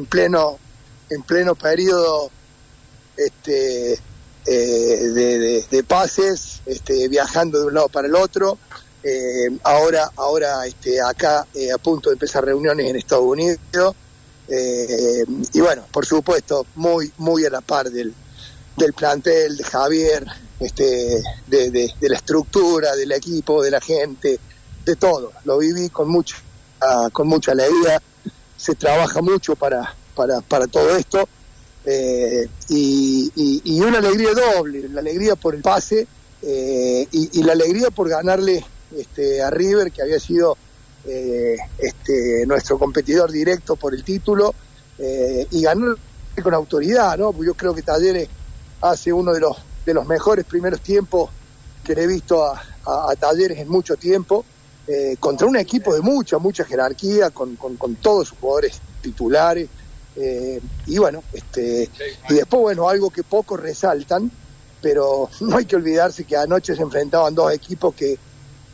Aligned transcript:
en 0.00 0.06
pleno, 0.06 0.58
en 1.10 1.22
pleno 1.24 1.56
periodo 1.56 2.30
este, 3.16 3.94
eh, 4.46 5.58
de, 5.68 5.84
pases, 5.88 6.60
este, 6.66 7.08
viajando 7.08 7.58
de 7.58 7.66
un 7.66 7.74
lado 7.74 7.88
para 7.88 8.06
el 8.06 8.14
otro. 8.14 8.58
Eh, 9.02 9.48
ahora, 9.64 10.08
ahora 10.14 10.64
este, 10.68 11.00
acá 11.00 11.48
eh, 11.52 11.72
a 11.72 11.78
punto 11.78 12.10
de 12.10 12.12
empezar 12.12 12.44
reuniones 12.44 12.88
en 12.88 12.94
Estados 12.94 13.24
Unidos. 13.24 13.58
y 14.48 15.60
bueno, 15.60 15.84
por 15.90 16.06
supuesto, 16.06 16.64
muy, 16.76 17.10
muy 17.18 17.44
a 17.44 17.50
la 17.50 17.60
par 17.60 17.90
del, 17.90 18.14
del 18.76 18.92
plantel, 18.92 19.56
de 19.56 19.64
Javier, 19.64 20.24
este, 20.60 21.20
de, 21.48 21.92
la 22.02 22.16
estructura, 22.16 22.94
del 22.94 23.10
equipo, 23.10 23.64
de 23.64 23.72
la 23.72 23.80
gente, 23.80 24.38
de 24.84 24.94
todo. 24.94 25.32
Lo 25.44 25.58
viví 25.58 25.88
con 25.88 26.08
mucha, 26.08 26.36
con 27.12 27.26
mucha 27.26 27.50
alegría. 27.50 28.00
Se 28.58 28.74
trabaja 28.74 29.22
mucho 29.22 29.56
para, 29.56 29.94
para, 30.14 30.42
para 30.42 30.66
todo 30.66 30.94
esto. 30.96 31.26
Eh, 31.86 32.46
y, 32.68 33.80
una 33.80 33.98
alegría 33.98 34.34
doble, 34.34 34.86
la 34.90 35.00
alegría 35.00 35.36
por 35.36 35.54
el 35.54 35.62
pase 35.62 36.06
eh, 36.42 37.06
y, 37.10 37.42
la 37.42 37.52
alegría 37.52 37.90
por 37.90 38.10
ganarle 38.10 38.62
este, 38.94 39.40
a 39.40 39.48
River, 39.48 39.90
que 39.90 40.02
había 40.02 40.20
sido 40.20 40.58
eh, 41.06 41.56
este, 41.78 42.44
nuestro 42.46 42.78
competidor 42.78 43.32
directo 43.32 43.76
por 43.76 43.94
el 43.94 44.04
título, 44.04 44.54
y 44.98 45.62
ganar 45.62 45.96
con 46.42 46.54
autoridad, 46.54 47.16
¿no? 47.16 47.32
Yo 47.42 47.54
creo 47.54 47.72
que 47.72 47.82
Talleres 47.82 48.28
hace 48.80 49.12
uno 49.12 49.32
de 49.32 49.40
los, 49.40 49.56
de 49.86 49.94
los 49.94 50.06
mejores 50.06 50.44
primeros 50.44 50.80
tiempos 50.80 51.30
que 51.84 51.94
le 51.94 52.02
he 52.02 52.06
visto 52.06 52.44
a, 52.44 52.60
Talleres 53.18 53.58
en 53.58 53.68
mucho 53.68 53.96
tiempo, 53.96 54.44
contra 55.20 55.46
un 55.46 55.56
equipo 55.56 55.94
de 55.94 56.00
mucha, 56.00 56.38
mucha 56.38 56.64
jerarquía, 56.64 57.30
con, 57.30 57.56
con, 57.56 57.76
con 57.76 57.96
todos 57.96 58.28
sus 58.28 58.38
jugadores 58.38 58.80
titulares, 59.02 59.68
eh, 60.20 60.60
y 60.86 60.98
bueno, 60.98 61.22
este, 61.32 61.88
y 62.28 62.34
después, 62.34 62.60
bueno, 62.60 62.88
algo 62.88 63.08
que 63.10 63.22
pocos 63.22 63.60
resaltan, 63.60 64.30
pero 64.82 65.30
no 65.40 65.56
hay 65.56 65.64
que 65.64 65.76
olvidarse 65.76 66.24
que 66.24 66.36
anoche 66.36 66.74
se 66.74 66.82
enfrentaban 66.82 67.34
dos 67.34 67.52
equipos 67.52 67.94
que 67.94 68.18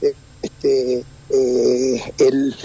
eh, 0.00 0.14
este, 0.40 1.04
eh, 1.28 2.12
el, 2.18 2.56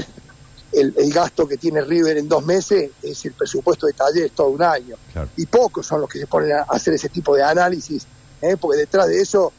el, 0.72 1.14
gasto 1.14 1.46
que 1.46 1.58
tiene 1.58 1.82
River 1.82 2.18
en 2.18 2.30
dos 2.30 2.46
meses 2.46 2.92
es 3.02 3.26
el 3.26 3.34
presupuesto 3.34 3.86
de 3.86 3.94
talleres 3.94 4.32
todo 4.32 4.48
un 4.48 4.64
año. 4.64 4.96
Y 5.36 5.46
pocos 5.48 5.86
son 5.86 6.02
los 6.02 6.10
que 6.10 6.20
se 6.20 6.28
ponen 6.28 6.54
a 6.54 6.62
hacer 6.62 6.94
ese 6.94 7.10
tipo 7.10 7.36
de 7.36 7.44
análisis, 7.44 8.06
porque 8.62 8.78
detrás 8.78 9.08
de 9.08 9.20
eso, 9.20 9.52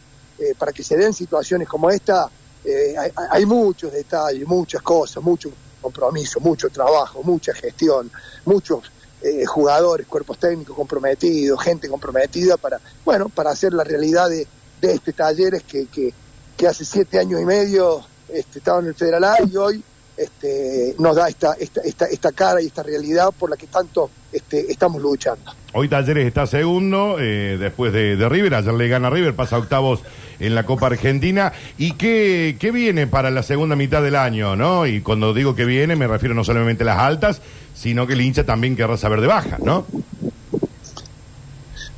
para 0.57 0.73
que 0.73 0.83
se 0.83 0.97
den 0.97 1.13
situaciones 1.13 1.69
como 1.69 1.91
esta, 1.91 2.31
hay, 2.65 3.11
hay 3.31 3.47
muchos 3.47 3.93
detalles, 3.93 4.47
muchas 4.47 4.83
cosas, 4.83 5.23
mucho 5.23 5.51
compromiso, 5.81 6.41
mucho 6.41 6.69
trabajo, 6.69 7.23
mucha 7.23 7.55
gestión, 7.55 8.11
muchos 8.45 8.91
eh, 9.23 9.45
jugadores, 9.45 10.07
cuerpos 10.07 10.39
técnicos 10.39 10.75
comprometidos, 10.75 11.63
gente 11.63 11.89
comprometida 11.89 12.57
para, 12.57 12.81
bueno, 13.05 13.29
para 13.29 13.51
hacer 13.51 13.73
la 13.73 13.85
realidad 13.85 14.29
de, 14.29 14.47
este 14.81 15.13
talleres 15.13 15.63
que, 15.63 15.87
que, 15.89 16.15
que, 16.57 16.67
hace 16.67 16.87
siete 16.87 17.19
años 17.19 17.39
y 17.41 17.45
medio 17.45 18.03
este, 18.29 18.61
estaba 18.61 18.81
en 18.81 18.87
el 18.87 18.95
Federal 18.95 19.25
A 19.25 19.37
y 19.45 19.57
hoy 19.57 19.85
este, 20.17 20.95
nos 20.99 21.17
da 21.17 21.29
esta, 21.29 21.53
esta, 21.55 21.83
esta, 21.83 22.07
esta 22.07 22.33
cara 22.33 22.63
y 22.63 22.67
esta 22.67 22.83
realidad 22.83 23.31
por 23.39 23.51
la 23.51 23.59
que 23.59 23.67
tanto 23.67 24.11
este, 24.33 24.73
estamos 24.73 25.03
luchando. 25.03 25.53
Hoy 25.73 25.89
Talleres 25.89 26.27
está 26.27 26.49
segundo, 26.49 27.19
eh, 27.21 27.57
después 27.59 27.93
de, 27.93 28.29
River, 28.29 28.55
ayer 28.55 28.75
le 28.75 28.89
gana 28.89 29.09
River, 29.09 29.35
pasa 29.37 29.57
octavos 29.57 30.01
en 30.41 30.57
la 30.57 30.65
Copa 30.67 30.87
Argentina. 30.87 31.53
¿Y 31.79 31.93
qué, 31.93 32.57
qué 32.59 32.73
viene 32.73 33.07
para 33.07 33.31
la 33.31 33.45
segunda 33.45 33.77
mitad 33.77 34.03
del 34.03 34.17
año, 34.17 34.57
no? 34.57 34.87
Y 34.87 35.01
cuando 35.01 35.33
digo 35.33 35.55
que 35.55 35.65
viene, 35.65 35.95
me 35.95 36.09
refiero 36.09 36.35
no 36.35 36.43
solamente 36.43 36.83
a 36.83 36.87
las 36.87 36.99
altas, 36.99 37.41
sino 37.73 38.09
que 38.09 38.15
el 38.15 38.21
hincha 38.21 38.45
también 38.45 38.75
querrá 38.75 38.97
saber 38.97 39.21
de 39.21 39.29
baja, 39.29 39.59
¿no? 39.63 39.87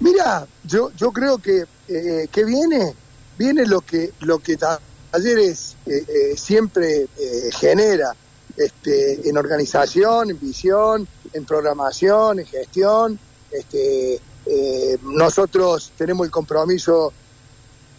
Mira, 0.01 0.47
yo, 0.65 0.91
yo 0.97 1.11
creo 1.11 1.39
que, 1.39 1.65
eh, 1.89 2.27
que 2.31 2.45
viene, 2.45 2.93
viene 3.39 3.65
lo 3.67 3.81
que, 3.81 4.11
lo 4.21 4.39
que 4.41 4.57
Talleres 4.57 5.77
eh, 5.87 6.05
eh, 6.09 6.37
siempre 6.37 7.07
genera 7.59 8.13
este, 8.57 9.29
en 9.29 9.39
organización, 9.39 10.31
en 10.31 10.41
visión, 10.41 11.09
en 11.33 11.45
programación, 11.47 12.41
en 12.41 12.47
gestión. 12.47 13.19
Este, 13.53 14.21
nosotros 15.03 15.93
tenemos 15.97 16.27
el 16.27 16.31
compromiso 16.31 17.13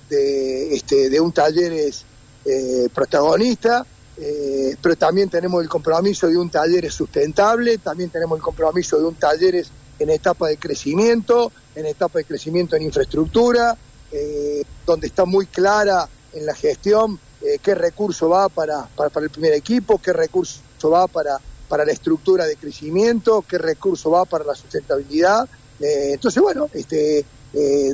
de, 0.09 0.75
este, 0.75 1.09
de 1.09 1.19
un 1.19 1.31
Talleres 1.31 2.05
protagonista 2.93 3.85
eh, 4.17 4.75
pero 4.81 4.95
también 4.95 5.29
tenemos 5.29 5.61
el 5.63 5.69
compromiso 5.69 6.27
de 6.27 6.37
un 6.37 6.49
taller 6.49 6.91
sustentable, 6.91 7.79
también 7.79 8.09
tenemos 8.09 8.37
el 8.37 8.43
compromiso 8.43 8.99
de 8.99 9.05
un 9.05 9.15
taller 9.15 9.65
en 9.99 10.09
etapa 10.09 10.47
de 10.49 10.57
crecimiento, 10.57 11.51
en 11.75 11.87
etapa 11.87 12.19
de 12.19 12.25
crecimiento 12.25 12.75
en 12.75 12.83
infraestructura, 12.83 13.75
eh, 14.11 14.63
donde 14.85 15.07
está 15.07 15.25
muy 15.25 15.47
clara 15.47 16.07
en 16.33 16.45
la 16.45 16.53
gestión 16.53 17.19
eh, 17.41 17.57
qué 17.61 17.73
recurso 17.73 18.29
va 18.29 18.49
para, 18.49 18.87
el 19.15 19.29
primer 19.29 19.53
equipo, 19.53 19.99
qué 19.99 20.13
recurso 20.13 20.61
va 20.91 21.07
para, 21.07 21.39
para 21.73 21.85
la 21.85 21.91
estructura 21.91 22.45
de 22.45 22.55
crecimiento, 22.55 23.43
qué 23.49 23.57
recurso 23.57 24.11
va 24.11 24.25
para 24.25 24.43
la 24.43 24.53
sustentabilidad. 24.53 25.49
entonces, 25.79 26.39
bueno, 26.39 26.69
este, 26.71 27.25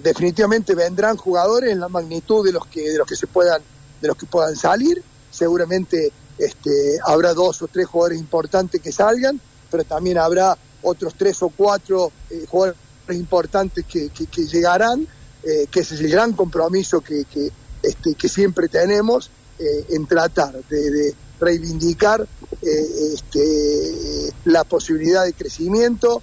definitivamente 0.03 0.75
vendrán 0.75 1.15
jugadores 1.15 1.71
en 1.71 1.79
la 1.79 1.87
magnitud 1.87 2.45
de 2.45 2.51
los 2.51 2.65
que, 2.67 2.81
de 2.91 2.97
los 2.97 3.07
que 3.07 3.15
se 3.15 3.27
puedan, 3.27 3.61
de 4.01 4.07
los 4.09 4.17
que 4.17 4.25
puedan 4.25 4.57
salir 4.57 5.01
seguramente 5.31 6.11
este, 6.37 6.99
habrá 7.05 7.33
dos 7.33 7.61
o 7.61 7.67
tres 7.67 7.87
jugadores 7.87 8.19
importantes 8.19 8.81
que 8.81 8.91
salgan, 8.91 9.39
pero 9.69 9.83
también 9.83 10.17
habrá 10.17 10.57
otros 10.81 11.13
tres 11.17 11.41
o 11.43 11.49
cuatro 11.49 12.11
eh, 12.29 12.45
jugadores 12.47 12.79
importantes 13.11 13.85
que, 13.85 14.09
llegarán, 14.45 15.07
eh, 15.43 15.67
que 15.69 15.81
ese 15.81 15.95
es 15.95 16.01
el 16.01 16.11
gran 16.11 16.33
compromiso 16.33 17.01
que, 17.01 17.25
que, 17.25 17.51
este, 17.81 18.29
siempre 18.29 18.67
tenemos 18.67 19.31
eh, 19.57 19.85
en 19.89 20.05
tratar 20.05 20.53
de, 20.69 21.13
reivindicar 21.39 22.27
este, 22.61 24.33
la 24.45 24.63
posibilidad 24.63 25.25
de 25.25 25.33
crecimiento, 25.33 26.21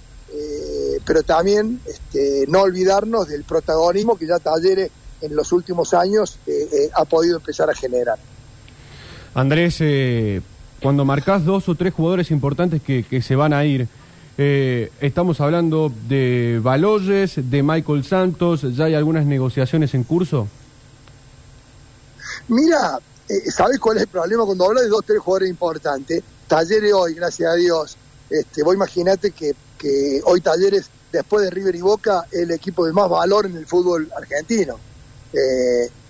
pero 1.05 1.23
también 1.23 1.79
este, 1.85 2.45
no 2.47 2.61
olvidarnos 2.61 3.27
del 3.27 3.43
protagonismo 3.43 4.17
que 4.17 4.27
ya 4.27 4.39
Talleres 4.39 4.91
en 5.21 5.35
los 5.35 5.51
últimos 5.51 5.93
años 5.93 6.37
ha 6.93 7.05
podido 7.05 7.37
empezar 7.37 7.69
a 7.69 7.73
generar. 7.73 8.19
Andrés, 9.37 9.77
eh, 9.81 10.41
cuando 10.81 11.05
marcas 11.05 11.45
dos 11.45 11.69
o 11.69 11.75
tres 11.75 11.93
jugadores 11.93 12.31
importantes 12.31 12.81
que, 12.81 13.21
se 13.21 13.35
van 13.35 13.53
a 13.53 13.63
ir, 13.65 13.87
eh, 14.35 14.91
estamos 14.99 15.41
hablando 15.41 15.91
de 16.07 16.59
Baloyes, 16.63 17.35
de 17.35 17.61
Michael 17.61 18.03
Santos, 18.03 18.65
¿ya 18.75 18.85
hay 18.85 18.95
algunas 18.95 19.27
negociaciones 19.27 19.93
en 19.93 20.03
curso? 20.03 20.47
Mira, 22.47 22.97
eh, 22.97 23.16
¿sabes 23.51 23.79
cuál 23.79 23.97
es 23.97 24.03
el 24.03 24.09
problema 24.09 24.45
cuando 24.45 24.65
hablas 24.65 24.83
de 24.83 24.89
dos 24.89 25.03
tres 25.05 25.19
jugadores 25.19 25.49
importantes? 25.49 26.23
Talleres 26.47 26.93
hoy, 26.93 27.13
gracias 27.13 27.51
a 27.51 27.55
Dios, 27.55 27.97
este, 28.29 28.63
vos 28.63 28.73
imaginate 28.73 29.31
que, 29.31 29.53
que 29.77 30.21
hoy 30.25 30.41
Talleres, 30.41 30.89
después 31.11 31.43
de 31.43 31.49
River 31.49 31.75
y 31.75 31.81
Boca, 31.81 32.25
el 32.31 32.51
equipo 32.51 32.85
de 32.85 32.93
más 32.93 33.09
valor 33.09 33.45
en 33.45 33.57
el 33.57 33.65
fútbol 33.65 34.09
argentino. 34.15 34.79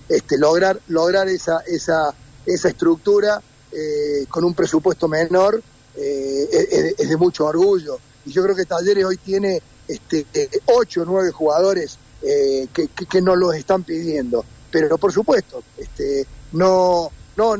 este, 0.09 0.37
lograr, 0.37 0.79
lograr 0.87 1.27
esa, 1.27 1.59
esa 1.67 2.13
esa 2.47 2.69
estructura 2.69 3.41
eh, 3.71 4.25
con 4.29 4.43
un 4.43 4.53
presupuesto 4.53 5.07
menor 5.07 5.61
eh, 5.95 6.95
es, 6.97 7.09
de 7.09 7.17
mucho 7.17 7.45
orgullo. 7.45 7.99
Y 8.25 8.31
yo 8.31 8.43
creo 8.43 8.55
que 8.55 8.65
Talleres 8.65 9.05
hoy 9.05 9.17
tiene 9.17 9.61
este, 9.87 10.25
ocho 10.65 11.01
o 11.01 11.05
nueve 11.05 11.31
jugadores 11.31 11.97
eh, 12.21 12.67
que, 12.73 12.87
que, 12.87 13.21
nos 13.21 13.37
los 13.37 13.53
están 13.55 13.83
pidiendo. 13.83 14.43
Pero 14.71 14.97
por 14.97 15.11
supuesto, 15.11 15.63
este, 15.77 16.25
no, 16.51 17.09
no, 17.35 17.55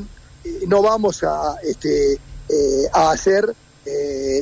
no 0.67 0.81
vamos 0.81 1.23
a, 1.23 1.57
este, 1.63 2.19
a 2.93 3.11
hacer 3.11 3.53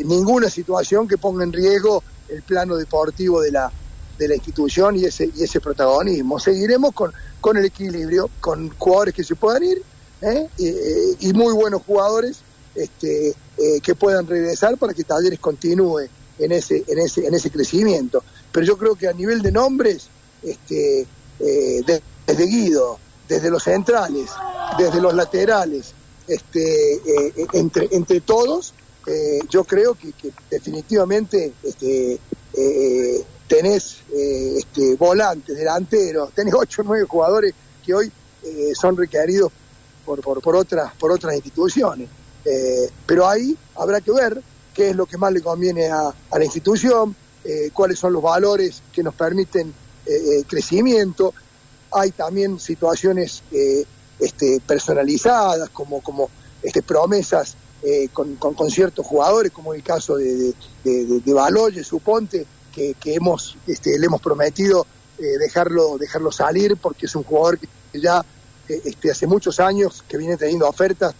ninguna 0.04 0.50
situación 0.50 1.08
que 1.08 1.18
ponga 1.18 1.44
en 1.44 1.54
riesgo 1.54 2.04
el 2.30 2.42
plano 2.42 2.76
deportivo 2.76 3.42
de 3.42 3.52
la, 3.52 3.72
de 4.18 4.28
la 4.28 4.36
institución 4.36 4.96
y 4.96 5.06
ese, 5.06 5.30
y 5.36 5.44
ese 5.44 5.60
protagonismo. 5.60 6.40
Seguiremos 6.40 6.94
con, 6.94 7.14
con 7.42 7.58
el 7.58 7.66
equilibrio, 7.66 8.30
con 8.40 8.70
jugadores 8.78 9.14
que 9.14 9.24
se 9.24 9.36
puedan 9.36 9.64
ir 9.64 9.82
¿eh? 10.22 10.48
y, 11.20 11.34
muy 11.34 11.54
buenos 11.54 11.82
jugadores 11.84 12.40
este, 12.74 13.30
eh, 13.30 13.80
que 13.82 13.96
puedan 13.96 14.28
regresar 14.28 14.78
para 14.78 14.94
que 14.94 15.04
Talleres 15.04 15.40
continúe 15.40 16.08
en 16.40 16.52
ese, 16.52 16.84
en 16.88 17.00
ese, 17.00 17.26
en 17.26 17.34
ese 17.34 17.50
crecimiento. 17.52 18.24
Pero 18.52 18.66
yo 18.66 18.78
creo 18.78 18.96
que 18.96 19.08
a 19.08 19.14
nivel 19.14 19.42
de 19.42 19.52
nombres, 19.52 20.08
este, 20.44 21.08
eh, 21.40 21.82
desde 22.26 22.46
Guido, 22.46 23.00
desde 23.28 23.50
los 23.50 23.64
centrales, 23.64 24.32
desde 24.78 25.02
los 25.02 25.14
laterales, 25.14 25.94
este, 26.28 27.02
entre, 27.54 27.88
entre 27.92 28.22
todos, 28.22 28.74
yo 29.50 29.64
creo 29.64 29.96
que, 29.96 30.14
definitivamente 30.50 31.54
este, 31.62 32.20
tenés 33.48 33.98
este, 34.12 34.96
volantes, 34.96 35.56
delanteros, 35.56 36.32
tenés 36.34 36.54
ocho 36.58 36.82
o 36.82 36.86
nueve 36.86 37.06
jugadores 37.08 37.54
que 37.86 37.94
hoy 37.94 38.12
son 38.74 38.98
requeridos 38.98 39.52
por, 40.06 40.22
por, 40.22 40.42
por, 40.42 40.56
otras, 40.56 40.94
por 40.96 41.12
otras 41.12 41.36
instituciones. 41.36 42.10
Eh, 42.46 42.90
pero 43.06 43.28
ahí 43.28 43.58
habrá 43.76 44.00
que 44.00 44.12
ver 44.12 44.42
qué 44.74 44.92
es 44.92 44.96
lo 44.96 45.06
que 45.06 45.18
más 45.18 45.34
le 45.34 45.42
conviene 45.42 45.88
a, 45.88 46.14
a 46.30 46.38
la 46.40 46.46
institución, 46.46 47.16
eh, 47.44 47.72
cuáles 47.74 47.98
son 47.98 48.14
los 48.14 48.22
valores 48.22 48.84
que 48.94 49.02
nos 49.04 49.16
permiten 49.16 49.74
eh, 50.06 50.44
crecimiento. 50.48 51.34
Hay 51.96 52.12
también 52.12 52.60
situaciones 52.60 53.44
este, 54.20 54.62
personalizadas, 54.66 55.70
como, 55.70 56.02
como 56.02 56.30
este, 56.62 56.82
promesas 56.82 57.56
con, 58.14 58.36
con, 58.36 58.72
ciertos 58.72 59.06
jugadores, 59.06 59.52
como 59.52 59.74
el 59.74 59.84
caso 59.84 60.16
de, 60.18 60.54
de, 60.84 61.06
de, 61.24 61.34
Baloye, 61.34 61.84
suponte, 61.84 62.46
que, 62.74 62.96
que 62.96 63.14
hemos, 63.14 63.56
este, 63.68 64.00
le 64.00 64.08
hemos 64.08 64.22
prometido 64.22 64.88
dejarlo, 65.18 65.98
dejarlo 66.00 66.32
salir 66.32 66.78
porque 66.78 67.06
es 67.06 67.16
un 67.16 67.24
jugador 67.24 67.60
que 67.60 67.68
ya 68.02 68.26
este, 68.68 69.12
hace 69.12 69.28
muchos 69.28 69.60
años 69.60 70.04
que 70.08 70.18
viene 70.18 70.36
teniendo 70.36 70.68
ofertas, 70.68 71.14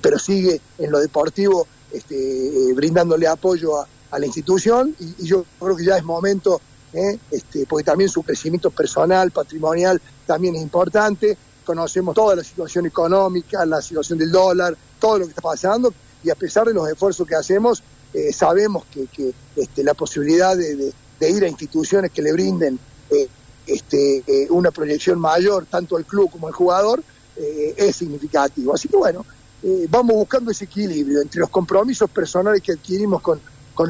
pero 0.00 0.18
sigue 0.18 0.60
en 0.78 0.90
lo 0.92 1.00
deportivo 1.00 1.66
este, 1.92 2.72
brindándole 2.74 3.26
apoyo 3.26 3.78
a 3.78 4.18
la 4.18 4.26
institución 4.26 4.94
y, 4.98 5.26
yo 5.26 5.44
creo 5.58 5.76
que 5.76 5.84
ya 5.84 5.96
es 5.96 6.04
momento, 6.04 6.60
¿eh? 6.92 7.18
este, 7.30 7.66
porque 7.66 7.84
también 7.84 8.10
su 8.10 8.22
crecimiento 8.22 8.70
personal, 8.70 9.30
patrimonial, 9.30 10.00
también 10.26 10.56
es 10.56 10.62
importante. 10.62 11.36
Conocemos 11.64 12.14
toda 12.14 12.36
la 12.36 12.44
situación 12.44 12.86
económica, 12.86 13.64
la 13.64 13.80
situación 13.80 14.18
del 14.18 14.30
dólar, 14.30 14.76
todo 14.98 15.18
lo 15.18 15.24
que 15.26 15.30
está 15.30 15.42
pasando 15.42 15.92
y 16.22 16.30
a 16.30 16.34
pesar 16.34 16.66
de 16.66 16.74
los 16.74 16.88
esfuerzos 16.88 17.26
que 17.26 17.34
hacemos, 17.34 17.82
eh, 18.12 18.32
sabemos 18.32 18.84
que, 18.86 19.32
este, 19.56 19.84
la 19.84 19.94
posibilidad 19.94 20.56
de, 20.56 20.92
ir 21.20 21.44
a 21.44 21.48
instituciones 21.48 22.10
que 22.10 22.22
le 22.22 22.32
brinden 22.32 22.78
eh, 23.10 23.28
este, 23.66 24.48
una 24.50 24.70
proyección 24.70 25.18
mayor, 25.18 25.66
tanto 25.66 25.96
al 25.96 26.04
club 26.04 26.30
como 26.30 26.46
al 26.46 26.52
jugador, 26.52 27.02
es 27.36 27.96
significativo. 27.96 28.74
Así 28.74 28.86
que 28.86 28.96
bueno, 28.96 29.24
vamos 29.88 30.14
buscando 30.14 30.50
ese 30.50 30.66
equilibrio 30.66 31.22
entre 31.22 31.40
los 31.40 31.48
compromisos 31.48 32.10
personales 32.10 32.60
que 32.60 32.72
adquirimos 32.72 33.22
con 33.22 33.40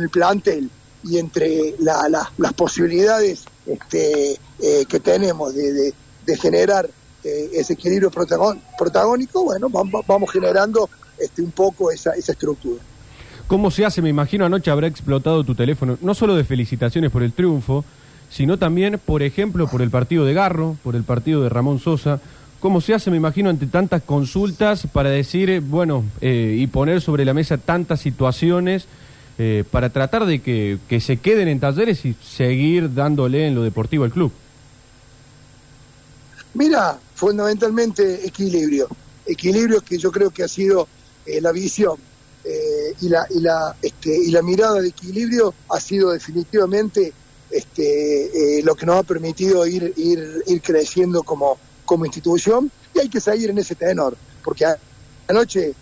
el 0.01 0.09
plantel 0.09 0.71
y 1.03 1.19
entre 1.19 1.75
las 1.79 2.53
posibilidades 2.55 3.45
este, 3.67 4.39
eh, 4.59 4.85
que 4.89 5.01
tenemos 5.01 5.55
de, 5.55 5.95
generar 6.41 6.89
eh, 7.25 7.51
ese 7.55 7.73
equilibrio 7.73 8.11
protagónico, 8.11 9.45
bueno, 9.45 9.69
vamos, 9.69 10.31
generando 10.31 10.89
este, 11.19 11.43
un 11.43 11.51
poco 11.51 11.91
esa, 11.91 12.13
esa 12.13 12.33
estructura. 12.33 12.81
¿Cómo 13.49 13.73
se 13.73 13.85
hace? 13.85 14.01
Me 14.01 14.09
imagino 14.09 14.45
anoche 14.45 14.71
habrá 14.71 14.87
explotado 14.87 15.43
tu 15.43 15.57
teléfono, 15.57 15.99
no 16.03 16.15
solo 16.15 16.37
de 16.37 16.45
felicitaciones 16.45 17.11
por 17.11 17.25
el 17.25 17.33
triunfo, 17.33 17.85
sino 18.31 18.59
también, 18.59 19.01
por 19.05 19.23
ejemplo, 19.23 19.67
por 19.67 19.83
el 19.83 19.91
partido 19.91 20.25
de 20.25 20.35
Garro, 20.35 20.77
por 20.85 20.95
el 20.95 21.03
partido 21.03 21.43
de 21.43 21.49
Ramón 21.49 21.81
Sosa. 21.81 22.21
¿Cómo 22.61 22.81
se 22.81 22.95
hace, 22.95 23.11
me 23.11 23.17
imagino, 23.17 23.51
ante 23.51 23.67
tantas 23.67 24.03
consultas 24.03 24.87
para 24.93 25.11
decir, 25.11 25.61
bueno, 25.63 26.05
eh, 26.21 26.57
y 26.59 26.67
poner 26.69 27.01
sobre 27.01 27.25
la 27.25 27.35
mesa 27.35 27.59
tantas 27.59 28.01
situaciones 28.01 28.87
eh, 29.43 29.65
para 29.71 29.89
tratar 29.89 30.27
de 30.27 30.43
que, 30.43 31.01
se 31.01 31.17
queden 31.17 31.49
en 31.49 31.61
talleres 31.61 32.05
y 32.05 32.15
seguir 32.23 32.93
dándole 32.93 33.47
en 33.47 33.55
lo 33.55 33.63
deportivo 33.63 34.05
al 34.05 34.11
club? 34.11 34.31
Mira, 36.53 36.99
fundamentalmente 37.15 38.27
equilibrio. 38.27 38.87
Equilibrio 39.25 39.81
que 39.81 39.97
yo 39.97 40.13
creo 40.13 40.29
que 40.29 40.43
ha 40.43 40.49
sido 40.49 40.89
eh, 41.25 41.41
la 41.41 41.53
visión 41.53 41.97
eh, 42.45 42.95
y, 43.01 43.09
la, 43.09 43.27
y, 43.31 43.41
la, 43.41 43.75
este, 43.81 44.15
y 44.15 44.31
la 44.31 44.43
mirada 44.43 44.83
de 44.83 44.89
equilibrio 44.89 45.55
ha 45.71 45.81
sido 45.81 46.11
definitivamente 46.11 47.11
este, 47.51 48.61
lo 48.63 48.75
que 48.75 48.85
nos 48.85 48.97
ha 48.97 49.03
permitido 49.05 49.67
ir, 49.67 49.95
ir, 49.97 50.45
ir 50.49 50.61
creciendo 50.61 51.23
como, 51.23 51.57
como 51.87 52.05
institución 52.05 52.71
y 52.95 52.99
hay 52.99 53.09
que 53.09 53.21
seguir 53.21 53.49
en 53.49 53.57
ese 53.57 53.75
tenor, 53.75 54.19
porque 54.45 54.67
anoche 55.27 55.73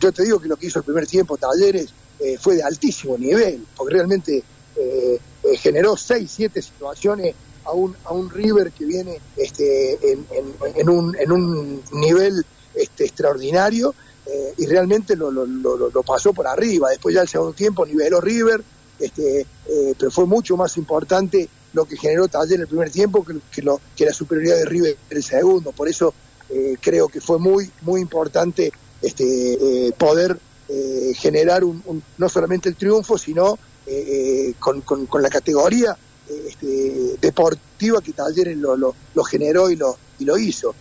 yo 0.00 0.12
te 0.12 0.24
digo 0.24 0.38
que 0.38 0.48
lo 0.48 0.56
que 0.56 0.66
hizo 0.66 0.78
el 0.80 0.84
primer 0.84 1.06
tiempo 1.06 1.36
Talleres 1.36 1.92
eh, 2.18 2.38
fue 2.40 2.56
de 2.56 2.62
altísimo 2.62 3.18
nivel, 3.18 3.66
porque 3.76 3.94
realmente 3.94 4.42
eh, 4.76 5.20
eh, 5.42 5.56
generó 5.58 5.96
seis, 5.96 6.32
siete 6.34 6.62
situaciones 6.62 7.34
a 7.64 7.72
un, 7.72 7.94
a 8.04 8.12
un 8.12 8.30
River 8.30 8.72
que 8.72 8.86
viene 8.86 9.20
este, 9.36 9.98
en, 10.12 10.88
un, 10.88 11.16
en 11.16 11.32
un 11.32 11.82
nivel 11.92 12.44
este, 12.74 13.04
extraordinario 13.04 13.94
y 14.56 14.66
realmente 14.66 15.14
lo, 15.14 15.30
lo, 15.30 16.02
pasó 16.02 16.32
por 16.32 16.46
arriba. 16.48 16.90
Después 16.90 17.14
ya 17.14 17.22
el 17.22 17.28
segundo 17.28 17.52
tiempo 17.52 17.86
niveló 17.86 18.20
River, 18.20 18.62
este, 18.98 19.46
pero 19.98 20.10
fue 20.10 20.26
mucho 20.26 20.56
más 20.56 20.76
importante 20.76 21.48
lo 21.72 21.84
que 21.84 21.96
generó 21.96 22.26
Talleres 22.26 22.56
en 22.56 22.60
el 22.62 22.68
primer 22.68 22.90
tiempo 22.90 23.24
que, 23.24 23.34
que, 23.52 23.62
lo, 23.62 23.80
que 23.94 24.04
la 24.04 24.12
superioridad 24.12 24.56
de 24.56 24.64
River 24.64 24.96
en 25.10 25.16
el 25.16 25.22
segundo. 25.22 25.72
Por 25.72 25.88
eso 25.88 26.14
creo 26.80 27.08
que 27.08 27.20
fue 27.20 27.38
muy, 27.38 27.70
muy 27.82 28.00
importante 28.00 28.72
este, 29.06 29.86
eh, 29.86 29.92
poder 29.92 30.36
eh, 30.68 31.12
generar 31.14 31.62
un, 31.62 32.02
no 32.18 32.28
solamente 32.28 32.68
el 32.68 32.74
triunfo, 32.74 33.16
sino 33.16 33.56
eh, 33.86 34.54
con, 34.58 34.82
la 35.22 35.28
categoría 35.28 35.96
este, 36.28 37.16
deportiva 37.20 38.00
que 38.00 38.12
Talleres 38.12 38.56
lo, 38.56 38.94
generó 39.22 39.70
y 39.70 39.76
lo, 39.76 40.38
hizo. 40.38 40.74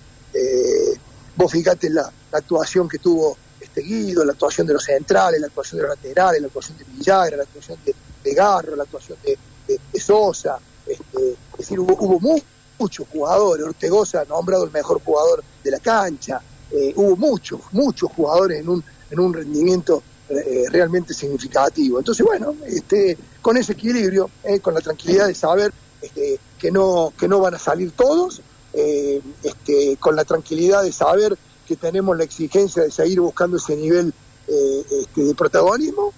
vos 1.35 1.51
fijate 1.51 1.91
la, 1.91 2.11
actuación 2.31 2.89
que 2.89 2.97
tuvo 2.97 3.37
este 3.61 3.81
Guido, 3.81 4.25
la 4.25 4.33
actuación 4.33 4.65
de 4.65 4.73
los 4.73 4.83
centrales, 4.83 5.39
la 5.39 5.47
actuación 5.47 5.81
de 5.81 5.87
los 5.87 5.95
laterales, 5.95 6.41
la 6.41 6.47
actuación 6.47 6.79
de 6.79 6.83
Villagra, 6.85 7.37
la 7.37 7.43
actuación 7.43 7.77
de, 7.85 8.33
Garro, 8.33 8.75
la 8.75 8.83
actuación 8.83 9.19
de, 9.23 9.37
de, 9.67 9.99
Sosa. 9.99 10.57
Este, 10.87 11.31
es 11.31 11.57
decir, 11.59 11.79
hubo, 11.79 11.95
hubo 11.99 12.41
muchos 12.79 13.07
jugadores. 13.07 13.65
Ortegoza 13.65 14.25
nombrado 14.25 14.63
el 14.65 14.71
mejor 14.71 14.99
jugador 15.03 15.43
de 15.63 15.71
la 15.71 15.79
cancha. 15.79 16.41
Eh, 16.71 16.93
hubo 16.95 17.15
muchos, 17.15 17.61
muchos 17.71 18.11
jugadores 18.11 18.59
en 18.59 18.69
un, 18.69 18.83
en 19.09 19.19
un 19.19 19.33
rendimiento 19.33 20.01
eh, 20.29 20.65
realmente 20.69 21.13
significativo. 21.13 21.99
Entonces, 21.99 22.25
bueno, 22.25 22.55
este, 22.65 23.17
con 23.41 23.57
ese 23.57 23.73
equilibrio, 23.73 24.29
eh, 24.43 24.59
con 24.59 24.73
la 24.73 24.81
tranquilidad 24.81 25.27
de 25.27 25.35
saber 25.35 25.71
este, 26.01 26.39
que, 26.57 26.71
no, 26.71 27.13
que 27.17 27.27
no 27.27 27.39
van 27.39 27.55
a 27.55 27.59
salir 27.59 27.91
todos, 27.91 28.41
este, 28.73 29.95
con 30.01 30.17
la 30.17 30.25
tranquilidad 30.25 30.83
de 30.83 30.91
saber 30.91 31.37
que 31.65 31.77
tenemos 31.77 32.17
la 32.17 32.25
exigencia 32.25 32.83
de 32.83 32.91
seguir 32.91 33.21
buscando 33.21 33.55
ese 33.55 33.73
nivel 33.77 34.13
este, 34.47 35.23
de 35.23 35.33
protagonismo. 35.33 36.13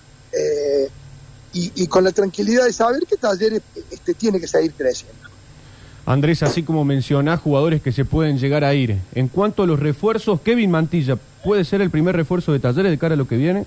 Y, 1.54 1.88
con 1.88 2.04
la 2.04 2.12
tranquilidad 2.12 2.66
de 2.66 2.74
saber 2.74 3.06
que 3.08 3.18
Talleres 3.18 3.62
este, 3.90 4.14
tiene 4.14 4.40
que 4.40 4.48
seguir 4.48 4.74
creciendo. 4.74 5.27
Andrés, 6.08 6.42
así 6.42 6.64
como 6.64 6.86
mencionás 6.86 7.42
jugadores 7.42 7.82
que 7.82 7.92
se 7.92 8.06
pueden 8.06 8.40
llegar 8.40 8.64
a 8.64 8.74
ir. 8.74 8.98
En 9.14 9.28
cuanto 9.28 9.64
a 9.64 9.68
los 9.68 9.78
refuerzos, 9.78 10.40
Kevin 10.40 10.72
Mantilla, 10.72 11.18
¿puede 11.44 11.66
ser 11.66 11.82
el 11.82 11.92
primer 11.92 12.16
refuerzo 12.16 12.54
de 12.54 12.60
Talleres 12.60 12.92
de 12.92 12.98
cara 12.98 13.16
a 13.16 13.18
lo 13.18 13.28
que 13.28 13.36
viene? 13.36 13.66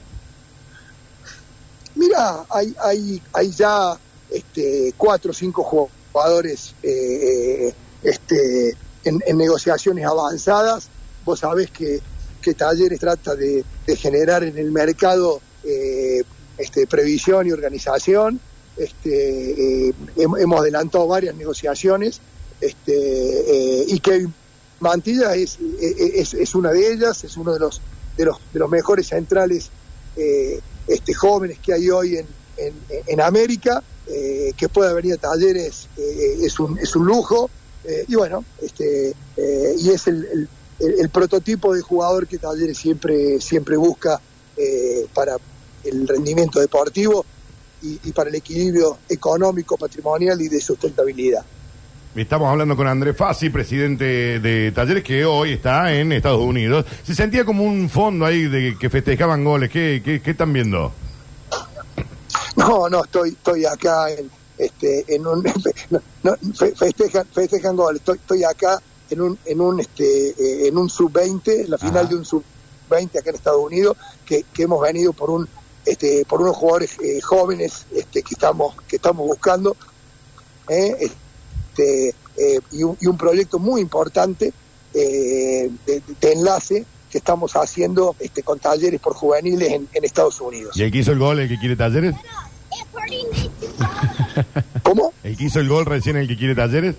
Mira, 1.94 2.46
hay, 2.48 2.74
hay, 2.82 3.22
hay 3.34 3.50
ya 3.50 3.94
este, 4.30 4.94
cuatro 4.96 5.32
o 5.32 5.34
cinco 5.34 5.62
jugadores 5.62 6.74
eh, 6.82 7.74
este, 8.02 8.74
en, 9.04 9.36
negociaciones 9.36 10.06
avanzadas. 10.06 10.88
Vos 11.26 11.40
sabés 11.40 11.70
que, 11.70 12.00
que 12.40 12.54
Talleres 12.54 13.00
trata 13.00 13.34
de, 13.34 13.66
generar 13.98 14.44
en 14.44 14.56
el 14.56 14.70
mercado 14.70 15.42
eh, 15.62 16.22
este, 16.56 16.86
previsión 16.86 17.46
y 17.46 17.52
organización. 17.52 18.40
Este, 18.80 19.88
eh, 19.88 19.94
hemos 20.16 20.58
adelantado 20.58 21.06
varias 21.06 21.34
negociaciones 21.34 22.18
este, 22.62 22.94
eh, 22.94 23.84
y 23.86 24.00
que 24.00 24.26
Mantilla 24.78 25.34
es, 25.34 25.58
es, 25.78 26.32
es, 26.32 26.54
una 26.54 26.72
de 26.72 26.90
ellas, 26.90 27.22
es 27.24 27.36
uno 27.36 27.52
de 27.52 27.60
los, 27.60 27.82
de 28.16 28.24
los, 28.24 28.38
de 28.54 28.58
los 28.58 28.70
mejores 28.70 29.08
centrales 29.08 29.68
eh, 30.16 30.60
este, 30.86 31.12
jóvenes 31.12 31.58
que 31.58 31.74
hay 31.74 31.90
hoy 31.90 32.16
en, 32.16 32.26
en, 33.06 33.20
América, 33.20 33.82
que 34.56 34.68
pueda 34.70 34.92
venir 34.94 35.14
a 35.14 35.16
talleres 35.18 35.88
es, 35.96 36.58
un, 36.58 36.78
es 36.78 36.96
un 36.96 37.06
lujo, 37.06 37.48
y 38.08 38.14
bueno, 38.14 38.44
este, 38.60 39.14
y 39.78 39.90
es 39.90 40.06
el, 40.08 40.48
el, 40.78 41.08
prototipo 41.10 41.74
de 41.74 41.80
jugador 41.80 42.26
que 42.26 42.38
talleres 42.38 42.76
siempre, 42.76 43.40
siempre 43.40 43.76
busca 43.76 44.20
para 45.14 45.36
el 45.84 46.08
rendimiento 46.08 46.60
deportivo 46.60 47.24
y, 47.82 48.12
para 48.12 48.30
el 48.30 48.36
equilibrio 48.36 48.98
económico, 49.08 49.76
patrimonial 49.76 50.40
y 50.40 50.48
de 50.48 50.60
sustentabilidad. 50.60 51.44
Estamos 52.14 52.48
hablando 52.50 52.76
con 52.76 52.88
Andrés 52.88 53.16
Fassi, 53.16 53.50
presidente 53.50 54.40
de 54.40 54.72
Talleres, 54.72 55.04
que 55.04 55.24
hoy 55.24 55.52
está 55.52 55.94
en 55.94 56.10
Estados 56.10 56.40
Unidos. 56.40 56.84
Se 57.04 57.14
sentía 57.14 57.44
como 57.44 57.62
un 57.62 57.88
fondo 57.88 58.26
ahí 58.26 58.48
de 58.48 58.76
que 58.78 58.90
festejaban 58.90 59.44
goles. 59.44 59.70
¿Qué, 59.70 60.02
qué, 60.04 60.30
están 60.30 60.52
viendo? 60.52 60.92
No, 62.56 62.88
no, 62.88 63.04
estoy, 63.04 63.30
estoy 63.30 63.64
acá 63.64 64.10
en, 64.10 64.28
este, 64.58 65.04
en 65.14 65.24
un 65.24 65.44
festejan, 66.76 67.26
festejan 67.32 67.76
goles. 67.76 68.00
Estoy, 68.00 68.18
estoy 68.18 68.42
acá 68.42 68.82
en 69.08 69.20
un, 69.20 69.38
en 69.44 69.60
un, 69.60 69.78
este, 69.78 70.30
eh, 70.30 70.68
en 70.68 70.78
un 70.78 70.90
sub 70.90 71.12
20, 71.12 71.62
en 71.62 71.70
la 71.70 71.78
final 71.78 72.08
de 72.08 72.16
un 72.16 72.24
sub 72.24 72.42
20 72.90 73.20
acá 73.20 73.30
en 73.30 73.36
Estados 73.36 73.64
Unidos, 73.64 73.96
que, 74.26 74.44
que 74.52 74.64
hemos 74.64 74.82
venido 74.82 75.12
por 75.12 75.30
un 75.30 75.48
este, 75.90 76.24
por 76.24 76.40
unos 76.40 76.56
jugadores 76.56 76.96
eh, 77.00 77.20
jóvenes 77.20 77.84
este, 77.92 78.22
que 78.22 78.34
estamos 78.34 78.76
que 78.86 78.96
estamos 78.96 79.26
buscando 79.26 79.76
¿eh? 80.68 80.96
este, 81.00 82.14
eh, 82.36 82.60
y, 82.70 82.84
un, 82.84 83.18
proyecto 83.18 83.58
muy 83.58 83.80
importante 83.80 84.52
de, 84.94 85.70
enlace 86.20 86.84
que 87.10 87.18
estamos 87.18 87.56
haciendo 87.56 88.14
este, 88.20 88.44
con 88.44 88.60
talleres 88.60 89.00
por 89.00 89.14
juveniles 89.14 89.72
en, 89.72 89.88
en 89.92 90.04
Estados 90.04 90.40
Unidos. 90.40 90.76
¿Y 90.76 90.84
el 90.84 90.92
que 90.92 90.98
hizo 90.98 91.10
el 91.10 91.18
gol, 91.18 91.40
el 91.40 91.48
que 91.48 91.58
quiere 91.58 91.74
talleres? 91.74 92.14
¿Cómo? 94.84 95.12
¿El 95.24 95.36
que 95.36 95.44
hizo 95.44 95.58
el 95.58 95.68
gol 95.68 95.86
recién, 95.86 96.16
el 96.16 96.28
que 96.28 96.36
quiere 96.36 96.54
talleres? 96.54 96.94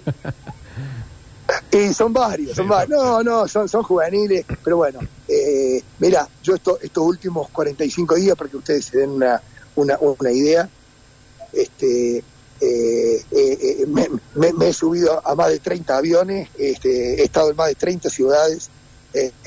Y 1.71 1.93
son 1.93 2.11
varios, 2.11 2.55
son 2.55 2.67
varios. 2.67 2.89
No, 2.89 3.23
no, 3.23 3.47
son, 3.47 3.69
son 3.69 3.83
juveniles, 3.83 4.45
pero 4.63 4.77
bueno, 4.77 4.99
eh, 5.77 5.83
mira, 5.99 6.27
yo 6.43 6.55
esto, 6.55 6.79
estos 6.81 7.03
últimos 7.03 7.49
45 7.49 8.15
días, 8.15 8.35
para 8.35 8.49
que 8.49 8.57
ustedes 8.57 8.85
se 8.85 8.97
den 8.99 9.09
una, 9.11 9.41
una, 9.75 9.97
una 9.99 10.31
idea, 10.31 10.69
este, 11.53 12.17
eh, 12.17 12.23
eh, 12.61 13.23
eh, 13.31 13.85
me, 13.87 14.07
me- 14.53 14.69
he 14.69 14.73
subido 14.73 15.21
a 15.25 15.35
más 15.35 15.49
de 15.49 15.59
30 15.59 15.97
aviones, 15.97 16.49
este, 16.57 17.21
he 17.21 17.23
estado 17.23 17.49
en 17.51 17.55
más 17.55 17.69
de 17.69 17.75
30 17.75 18.09
ciudades, 18.09 18.69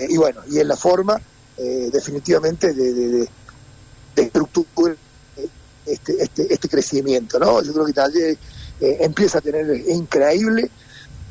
y 0.08 0.16
bueno, 0.18 0.42
y 0.50 0.58
en 0.58 0.68
la 0.68 0.76
forma, 0.76 1.18
definitivamente, 1.56 2.74
de, 2.74 2.92
de, 2.92 3.28
estructura 4.16 4.94
este, 5.86 6.22
este, 6.22 6.52
este 6.52 6.68
crecimiento, 6.68 7.38
¿no? 7.38 7.62
Yo 7.62 7.72
creo 7.72 7.86
que 7.86 7.92
Talleres 7.92 8.38
eh, 8.80 8.98
empieza 9.00 9.38
a 9.38 9.40
tener, 9.40 9.70
es 9.70 9.88
increíble, 9.88 10.70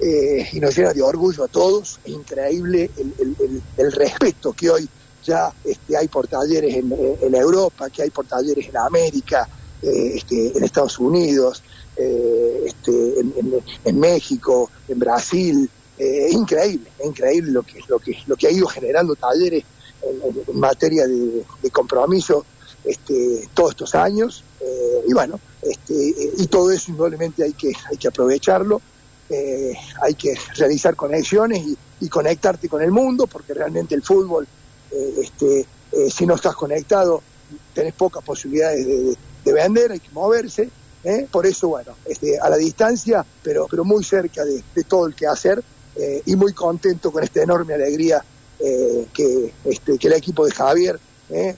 eh, 0.03 0.47
y 0.51 0.59
nos 0.59 0.75
llena 0.75 0.93
de 0.93 1.01
orgullo 1.01 1.43
a 1.45 1.47
todos, 1.47 1.99
es 2.03 2.11
increíble 2.13 2.91
el, 2.97 3.13
el- 3.19 3.63
el- 3.77 3.91
respeto 3.91 4.53
que 4.53 4.69
hoy 4.69 4.89
ya 5.21 5.51
este, 5.63 5.95
hay 5.97 6.07
por 6.09 6.27
talleres 6.27 6.75
en, 6.75 6.91
en 7.21 7.35
Europa, 7.35 7.89
que 7.89 8.03
hay 8.03 8.09
por 8.11 8.27
talleres 8.27 8.67
en 8.67 8.77
América, 8.77 9.47
eh, 9.81 10.15
este, 10.15 10.57
en 10.57 10.63
Estados 10.63 10.99
Unidos, 10.99 11.63
eh, 11.95 12.61
este, 12.65 12.91
en, 13.85 13.99
México, 13.99 14.69
en 14.87 14.99
Brasil, 14.99 15.69
eh, 15.97 16.25
es 16.27 16.33
increíble, 16.33 16.91
increíble 17.03 17.51
lo 17.51 17.63
que, 17.63 17.79
lo 17.87 17.99
que, 17.99 18.13
lo 18.25 18.35
que 18.35 18.47
ha 18.47 18.51
ido 18.51 18.67
generando 18.67 19.15
talleres 19.15 19.63
en, 20.01 20.59
materia 20.59 21.05
de, 21.07 21.45
de 21.61 21.71
compromiso 21.71 22.45
este, 22.83 23.49
todos 23.53 23.71
estos 23.71 23.95
años, 23.95 24.45
y 25.05 25.13
bueno, 25.13 25.41
este, 25.61 25.93
y 26.37 26.47
todo 26.47 26.71
eso 26.71 26.91
indudablemente 26.91 27.43
hay 27.43 27.53
que, 27.53 27.67
hay 27.91 27.97
que 27.97 28.07
aprovecharlo, 28.07 28.81
eh, 29.29 29.73
hay 30.01 30.13
que 30.15 30.35
realizar 30.55 30.95
conexiones 30.95 31.59
y, 31.65 31.77
y 32.01 32.09
conectarte 32.09 32.67
con 32.69 32.81
el 32.81 32.91
mundo, 32.91 33.27
porque 33.27 33.53
realmente 33.53 33.95
el 33.95 34.03
fútbol, 34.03 34.47
eh, 34.91 35.13
este, 35.21 35.61
eh, 35.91 36.09
si 36.11 36.25
no 36.25 36.35
estás 36.35 36.55
conectado, 36.55 37.21
tenés 37.73 37.93
pocas 37.93 38.23
posibilidades 38.23 38.85
de, 38.85 38.97
de- 39.03 39.17
de 39.45 39.51
vender, 39.53 39.91
hay 39.91 39.99
que 39.99 40.09
moverse, 40.11 40.69
¿eh? 41.03 41.27
por 41.29 41.45
eso, 41.45 41.67
bueno, 41.67 41.95
este, 42.05 42.39
a 42.39 42.49
la 42.49 42.55
distancia, 42.55 43.25
pero, 43.43 43.67
pero 43.69 43.83
muy 43.83 44.03
cerca 44.05 44.45
de, 44.45 44.63
todo 44.87 45.05
el 45.07 45.15
que 45.15 45.27
hacer, 45.27 45.61
y 46.25 46.35
muy 46.35 46.53
contento 46.53 47.11
con 47.11 47.23
esta 47.23 47.43
enorme 47.43 47.73
alegría 47.75 48.23
que, 48.57 49.53
este, 49.65 49.97
que 49.99 50.07
el 50.07 50.13
equipo 50.13 50.43
de 50.45 50.51
Javier, 50.51 50.99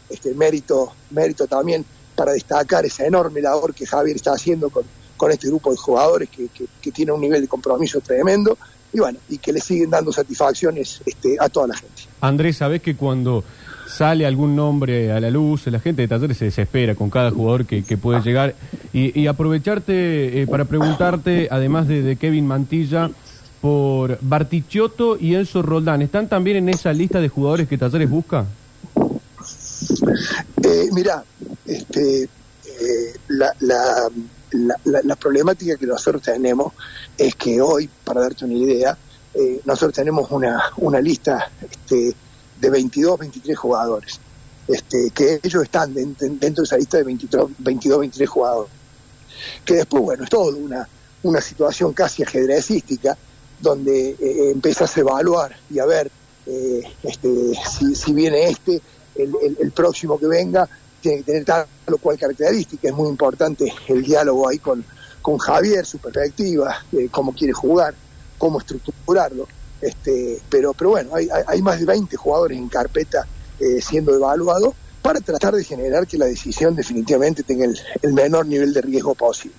este, 0.09 0.33
mérito, 0.33 0.93
mérito 1.11 1.45
también 1.47 1.85
para 2.15 2.33
destacar 2.33 2.85
esa 2.85 3.05
enorme 3.05 3.39
labor 3.41 3.73
que 3.73 3.85
Javier 3.85 4.15
está 4.15 4.31
haciendo 4.33 4.69
con, 4.69 4.83
con 5.17 5.31
este 5.31 5.47
grupo 5.47 5.71
de 5.71 5.77
jugadores 5.77 6.29
que, 6.29 6.47
que, 6.49 6.65
que 6.81 6.91
tiene 6.91 7.11
un 7.11 7.21
nivel 7.21 7.41
de 7.41 7.47
compromiso 7.47 7.99
tremendo 8.01 8.57
y 8.93 8.99
bueno, 8.99 9.19
y 9.29 9.37
que 9.37 9.51
le 9.51 9.59
siguen 9.59 9.89
dando 9.89 10.11
satisfacciones 10.11 11.01
este, 11.05 11.35
a 11.39 11.49
toda 11.49 11.67
la 11.67 11.75
gente. 11.75 12.03
Andrés, 12.21 12.57
¿sabés 12.57 12.81
que 12.81 12.95
cuando 12.95 13.43
sale 13.87 14.25
algún 14.25 14.55
nombre 14.55 15.11
a 15.11 15.19
la 15.19 15.29
luz, 15.29 15.67
la 15.67 15.79
gente 15.79 16.01
de 16.01 16.07
talleres 16.07 16.37
se 16.37 16.45
desespera 16.45 16.95
con 16.95 17.09
cada 17.09 17.29
jugador 17.29 17.65
que, 17.65 17.83
que 17.83 17.97
puede 17.97 18.21
llegar? 18.21 18.55
Y, 18.93 19.19
y 19.19 19.27
aprovecharte 19.27 20.41
eh, 20.41 20.47
para 20.47 20.65
preguntarte, 20.65 21.49
además 21.51 21.87
de, 21.87 22.03
de 22.03 22.15
Kevin 22.15 22.47
Mantilla, 22.47 23.11
por 23.59 24.17
Bartichotto 24.21 25.17
y 25.19 25.35
Enzo 25.35 25.61
Roldán, 25.61 26.01
¿están 26.01 26.29
también 26.29 26.57
en 26.57 26.69
esa 26.69 26.93
lista 26.93 27.19
de 27.19 27.29
jugadores 27.29 27.67
que 27.67 27.77
talleres 27.77 28.09
busca? 28.09 28.45
Eh, 30.63 30.89
mira, 30.93 31.23
este, 31.65 32.23
eh, 32.23 33.13
la, 33.27 33.51
la, 33.59 34.09
la, 34.55 35.01
la- 35.03 35.15
problemática 35.15 35.77
que 35.77 35.85
nosotros 35.85 36.21
tenemos 36.23 36.73
es 37.17 37.35
que 37.35 37.61
hoy, 37.61 37.89
para 38.03 38.21
darte 38.21 38.45
una 38.45 38.53
idea, 38.55 38.97
eh, 39.33 39.61
nosotros 39.65 39.93
tenemos 39.93 40.29
una, 40.31 40.61
una 40.77 40.99
lista 41.01 41.51
este, 41.69 42.13
de 42.59 42.69
22, 42.69 43.19
23 43.19 43.57
jugadores, 43.57 44.19
este, 44.67 45.09
que 45.13 45.39
ellos 45.43 45.63
están 45.63 45.93
den- 45.93 46.15
den- 46.17 46.39
dentro 46.39 46.61
de 46.61 46.65
esa 46.65 46.77
lista 46.77 46.97
de 46.97 47.03
23, 47.03 47.45
22, 47.59 47.99
23 47.99 48.29
jugadores. 48.29 48.71
Que 49.63 49.75
después, 49.75 50.01
bueno, 50.03 50.23
es 50.23 50.29
todo 50.29 50.55
una, 50.57 50.87
una 51.23 51.41
situación 51.41 51.93
casi 51.93 52.23
ajedrecística, 52.23 53.17
donde 53.59 54.11
eh, 54.11 54.51
empiezas 54.51 54.95
a 54.95 54.99
evaluar 54.99 55.55
y 55.69 55.79
a 55.79 55.85
ver 55.85 56.09
eh, 56.45 56.81
este, 57.03 57.29
si, 57.95 58.13
viene 58.13 58.49
este, 58.49 58.81
el- 59.15 59.57
el 59.59 59.71
próximo 59.71 60.17
que 60.19 60.27
venga 60.27 60.69
tiene 61.05 61.17
que 61.19 61.23
tener 61.25 61.45
tal 61.45 61.67
o 61.91 61.97
cual 61.99 62.17
característica. 62.17 62.87
Es 62.87 62.93
muy 62.95 63.09
importante 63.09 63.71
el 63.87 64.01
diálogo 64.01 64.49
ahí 64.49 64.57
con, 64.57 64.83
con 65.21 65.37
Javier, 65.37 65.85
su 65.85 65.99
perspectiva, 65.99 66.75
eh, 66.93 67.09
cómo 67.11 67.31
quiere 67.33 67.53
jugar, 67.53 67.93
cómo 68.39 68.59
estructurarlo. 68.59 69.47
Este, 69.81 70.41
pero, 70.49 70.73
pero 70.73 70.91
bueno, 70.91 71.13
hay, 71.13 71.27
hay- 71.47 71.61
más 71.61 71.79
de 71.79 71.85
20 71.85 72.15
jugadores 72.17 72.57
en 72.57 72.69
carpeta 72.69 73.27
eh, 73.59 73.81
siendo 73.81 74.15
evaluados 74.15 74.73
para 75.01 75.19
tratar 75.19 75.53
de 75.53 75.63
generar 75.63 76.07
que 76.07 76.17
la 76.17 76.25
decisión 76.25 76.75
definitivamente 76.75 77.43
tenga 77.43 77.67
el 78.01 78.13
menor 78.13 78.47
nivel 78.47 78.73
de 78.73 78.81
riesgo 78.81 79.13
posible. 79.13 79.57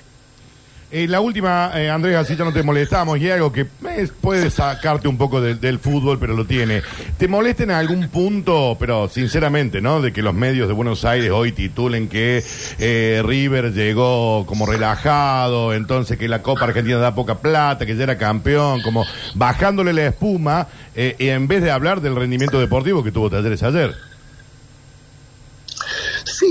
Eh, 0.96 1.06
la 1.06 1.20
última, 1.20 1.72
eh, 1.74 1.90
Andrés, 1.90 2.16
así 2.16 2.36
ya 2.36 2.44
no 2.46 2.54
te 2.54 2.62
molestamos, 2.62 3.18
y 3.18 3.28
algo 3.30 3.52
que 3.52 3.66
eh, 3.86 4.08
puede 4.18 4.48
sacarte 4.48 5.08
un 5.08 5.18
poco 5.18 5.42
del, 5.42 5.78
fútbol, 5.78 6.18
pero 6.18 6.34
lo 6.34 6.46
tiene. 6.46 6.80
¿Te 7.18 7.28
molesta 7.28 7.64
en 7.64 7.70
algún 7.70 8.08
punto, 8.08 8.78
pero 8.80 9.06
sinceramente, 9.06 9.82
¿no? 9.82 10.00
De 10.00 10.10
que 10.10 10.22
los 10.22 10.32
medios 10.32 10.68
de 10.68 10.72
Buenos 10.72 11.04
Aires 11.04 11.30
hoy 11.32 11.52
titulen 11.52 12.08
que 12.08 12.42
eh, 12.78 13.22
River 13.22 13.74
llegó 13.74 14.46
como 14.46 14.64
relajado, 14.64 15.74
entonces 15.74 16.16
que 16.16 16.28
la 16.28 16.40
Copa 16.40 16.64
Argentina 16.64 16.96
da 16.96 17.14
poca 17.14 17.34
plata, 17.40 17.84
que 17.84 17.94
ya 17.94 18.04
era 18.04 18.16
campeón, 18.16 18.80
como 18.80 19.04
bajándole 19.34 19.92
la 19.92 20.06
espuma, 20.06 20.66
en 20.94 21.46
vez 21.46 21.62
de 21.62 21.72
hablar 21.72 22.00
del 22.00 22.16
rendimiento 22.16 22.58
deportivo 22.58 23.04
que 23.04 23.12
tuvo 23.12 23.28
Talleres 23.28 23.62
ayer. 23.62 24.15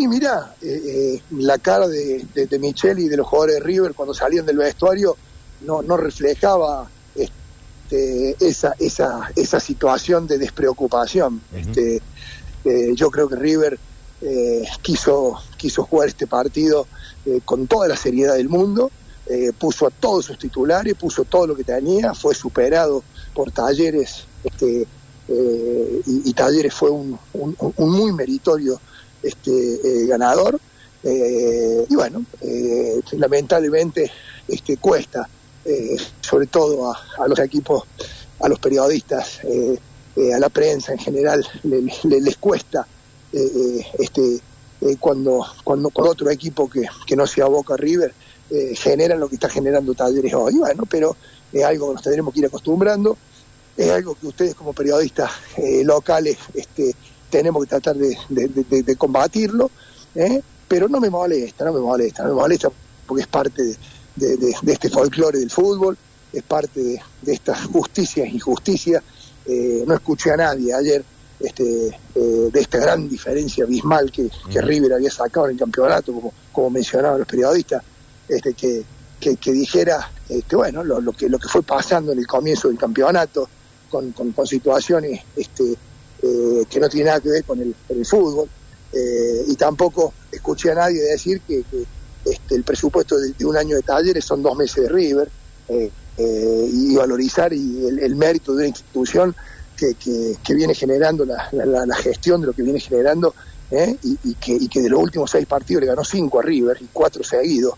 Sí, 0.06 0.10
mira, 0.10 0.56
eh, 0.62 0.68
eh, 1.16 1.22
la 1.32 1.58
cara 1.58 1.88
de, 1.88 2.28
de, 2.32 2.46
de 2.46 2.60
Michel 2.60 3.00
y 3.00 3.08
de 3.08 3.18
los 3.18 3.28
jugadores 3.28 3.56
de 3.56 3.62
River 3.62 3.94
cuando 3.96 4.14
salían 4.14 4.46
del 4.46 4.58
vestuario 4.58 5.18
no, 5.62 5.82
no 5.82 5.98
reflejaba 5.98 6.92
este, 7.16 8.36
esa, 8.40 8.74
esa, 8.78 9.32
esa 9.36 9.60
situación 9.60 10.28
de 10.28 10.38
despreocupación. 10.38 11.42
este, 11.72 12.02
eh, 12.66 12.94
yo 12.96 13.10
creo 13.10 13.28
que 13.28 13.36
River 13.36 13.80
quiso, 14.82 15.40
quiso 15.58 15.84
jugar 15.84 16.08
este 16.10 16.26
partido 16.28 16.88
con 17.44 17.68
toda 17.68 17.88
la 17.88 17.96
seriedad 17.96 18.36
del 18.36 18.50
mundo, 18.50 18.92
puso 19.60 19.88
a 19.88 19.92
todos 19.92 20.26
sus 20.26 20.38
titulares, 20.38 20.94
puso 20.96 21.26
todo 21.26 21.48
lo 21.48 21.56
que 21.56 21.64
tenía, 21.64 22.14
fue 22.14 22.34
superado 22.36 23.04
por 23.34 23.52
Talleres, 23.52 24.28
este, 24.44 24.82
eh, 25.28 26.02
y, 26.06 26.30
y 26.30 26.34
Talleres 26.34 26.74
fue 26.74 26.90
un, 26.92 27.20
un- 27.34 27.56
un 27.58 27.92
muy 27.92 28.14
meritorio 28.14 28.82
este, 29.28 29.52
eh, 29.52 30.06
ganador. 30.08 30.60
Eh, 31.04 31.86
y 31.88 31.96
bueno, 31.96 32.26
eh, 32.42 33.00
lamentablemente 33.14 34.12
este, 34.48 34.78
cuesta, 34.78 35.28
sobre 36.22 36.46
todo 36.48 36.92
a, 36.94 37.28
los 37.28 37.40
equipos, 37.40 37.84
a 38.40 38.48
los 38.48 38.60
periodistas, 38.60 39.40
a 39.44 40.40
la 40.40 40.50
prensa 40.50 40.92
en 40.94 41.00
general, 41.00 41.46
le- 41.64 41.82
le- 42.04 42.22
les 42.22 42.38
cuesta 42.38 42.88
este, 43.32 44.40
cuando, 45.00 45.44
cuando 45.64 45.90
con 45.90 46.08
otro 46.08 46.30
equipo 46.30 46.70
que, 46.70 46.84
que 47.08 47.16
no 47.16 47.26
sea 47.26 47.48
Boca 47.48 47.76
River 47.78 48.14
generan 48.76 49.20
lo 49.20 49.28
que 49.28 49.36
está 49.36 49.50
generando 49.50 49.94
Talleres 49.96 50.34
hoy. 50.36 50.54
Bueno, 50.58 50.84
pero 50.90 51.16
es 51.52 51.64
algo 51.64 51.88
que 51.90 51.94
nos 51.96 52.04
tendremos 52.04 52.34
que 52.34 52.40
ir 52.42 52.46
acostumbrando, 52.46 53.18
es 53.76 53.90
algo 53.90 54.14
que 54.16 54.28
ustedes 54.28 54.54
como 54.56 54.74
periodistas 54.74 55.32
locales 55.84 56.38
este, 56.54 56.94
tenemos 57.38 57.64
que 57.64 57.70
tratar 57.70 57.98
de, 57.98 58.18
de- 58.30 58.48
de- 58.48 58.84
de 58.84 58.96
combatirlo, 58.96 59.70
¿eh? 60.16 60.42
pero 60.70 60.88
no 60.88 61.02
me 61.02 61.10
molesta, 61.10 61.66
no 61.66 61.74
me 61.74 61.82
molesta, 61.82 62.24
no 62.24 62.30
me 62.30 62.36
molesta 62.36 62.70
porque 63.06 63.24
es 63.24 63.28
parte 63.28 63.62
de, 64.16 64.56
este 64.68 64.90
folclore 64.90 65.40
del 65.40 65.52
fútbol, 65.52 65.98
es 66.32 66.44
parte 66.44 66.80
de, 67.22 67.34
estas 67.34 67.66
justicias 67.66 68.28
y 68.30 68.36
injusticias. 68.36 69.04
Eh, 69.46 69.84
no 69.86 69.94
escuché 69.96 70.32
a 70.32 70.38
nadie 70.38 70.74
ayer 70.74 71.04
este, 71.40 71.88
eh, 72.16 72.50
de 72.54 72.60
esta 72.62 72.78
gran 72.80 73.10
diferencia 73.10 73.66
abismal 73.66 74.10
que, 74.12 74.30
que 74.50 74.62
River 74.62 74.94
había 74.94 75.12
sacado 75.12 75.48
en 75.48 75.52
el 75.54 75.60
campeonato, 75.60 76.14
como, 76.14 76.34
como 76.54 76.70
mencionaban 76.70 77.20
los 77.20 77.28
periodistas, 77.28 77.84
este, 78.30 78.54
que, 78.54 78.82
que, 79.20 79.36
que 79.36 79.52
dijera 79.52 80.10
este, 80.30 80.56
bueno, 80.56 80.84
lo, 80.86 81.02
lo 81.02 81.12
que, 81.12 81.28
lo 81.28 81.38
que 81.38 81.50
fue 81.50 81.64
pasando 81.64 82.14
en 82.14 82.20
el 82.20 82.26
comienzo 82.28 82.70
del 82.70 82.78
campeonato, 82.78 83.50
con, 83.90 84.14
con, 84.14 84.32
con 84.32 84.48
situaciones 84.48 85.22
este, 85.36 85.76
eh, 86.22 86.64
que 86.70 86.80
no 86.80 86.90
tienen 86.90 87.08
nada 87.08 87.20
que 87.22 87.30
ver 87.30 87.44
con 87.44 87.60
el, 87.60 87.76
con 87.88 87.98
el 87.98 88.06
fútbol. 88.06 88.50
Eh, 88.92 89.44
y 89.48 89.56
tampoco 89.56 90.14
escuché 90.32 90.72
a 90.72 90.76
nadie 90.76 91.02
decir 91.02 91.42
que, 91.46 91.64
que, 91.70 91.84
este, 92.32 92.56
el 92.56 92.64
presupuesto 92.64 93.16
de, 93.18 93.46
un 93.46 93.58
año 93.58 93.76
de 93.76 93.82
talleres 93.84 94.24
son 94.24 94.42
dos 94.42 94.56
meses 94.56 94.84
de 94.84 94.90
River 94.90 95.30
eh, 95.68 95.92
eh, 96.18 96.70
y 96.72 96.96
valorizar 96.96 97.52
y 97.54 97.86
el, 97.88 98.16
mérito 98.16 98.54
de 98.54 98.60
una 98.60 98.68
institución 98.68 99.36
que, 99.76 99.96
que- 99.96 100.54
viene 100.56 100.74
generando 100.74 101.26
la, 101.26 101.50
la- 101.52 101.86
la 101.86 101.96
gestión 101.98 102.40
de 102.42 102.48
lo 102.48 102.54
que 102.54 102.64
viene 102.64 102.80
generando 102.80 103.36
¿eh? 103.70 103.98
y, 104.02 104.18
y 104.24 104.36
que, 104.36 104.54
y 104.54 104.68
que 104.70 104.82
de 104.82 104.90
los 104.90 105.02
últimos 105.02 105.30
seis 105.30 105.46
partidos 105.46 105.82
le 105.82 105.88
ganó 105.88 106.04
cinco 106.06 106.40
a 106.40 106.44
River 106.44 106.78
y 106.80 106.88
cuatro 106.94 107.22
seguidos. 107.24 107.74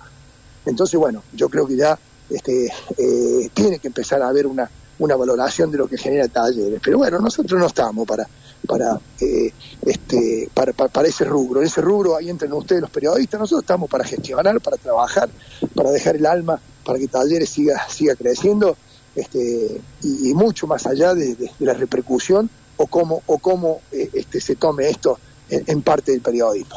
Entonces, 0.66 1.00
bueno, 1.00 1.24
yo 1.32 1.50
creo 1.50 1.66
que 1.66 1.76
ya 1.78 1.98
este, 2.30 2.66
eh, 2.98 3.50
tiene 3.54 3.80
que 3.80 3.88
empezar 3.88 4.22
a 4.22 4.30
haber 4.30 4.46
una, 4.48 4.70
una 5.00 5.16
valoración 5.16 5.72
de 5.72 5.78
lo 5.78 5.88
que 5.88 5.98
genera 5.98 6.28
Talleres. 6.28 6.80
Pero 6.84 6.98
bueno, 6.98 7.20
nosotros 7.20 7.60
no 7.60 7.68
estamos 7.68 8.08
para 8.08 8.28
para, 8.66 9.00
eh, 9.22 9.52
este, 9.86 10.50
para, 10.54 10.74
para, 10.74 10.90
para 10.90 11.08
ese 11.08 11.24
rubro. 11.24 11.62
En 11.62 11.68
ese 11.68 11.80
rubro 11.80 12.18
ahí 12.18 12.30
entran 12.30 12.52
ustedes 12.54 12.82
los 12.82 12.90
periodistas, 12.90 13.40
nosotros 13.40 13.64
estamos 13.64 13.90
para 13.90 14.04
gestionar, 14.04 14.60
para 14.60 14.78
trabajar, 14.78 15.30
para 15.76 15.92
dejar 15.92 16.16
el 16.16 16.26
alma, 16.26 16.60
para 16.84 16.98
que 17.00 17.08
Talleres 17.08 17.50
siga, 17.50 17.80
siga 17.88 18.16
creciendo 18.16 18.76
este, 19.16 19.80
y, 20.04 20.34
mucho 20.34 20.68
más 20.68 20.86
allá 20.88 21.14
de, 21.14 21.36
de- 21.36 21.52
de 21.58 21.66
la 21.66 21.74
repercusión 21.76 22.50
o 22.78 22.88
cómo, 22.88 23.22
o 23.28 23.38
cómo 23.38 23.82
eh, 23.92 24.10
este, 24.14 24.42
se 24.42 24.56
tome 24.56 24.90
esto 24.90 25.18
en 25.50 25.82
parte 25.82 26.12
del 26.12 26.22
periodismo. 26.22 26.76